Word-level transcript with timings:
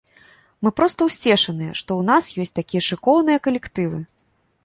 Мы 0.67 0.69
проста 0.79 1.01
ўсцешаныя, 1.09 1.75
што 1.81 1.91
ў 2.03 2.07
нас 2.11 2.31
ёсць 2.43 2.55
такія 2.61 2.81
шыкоўныя 2.89 3.43
калектывы! 3.49 4.01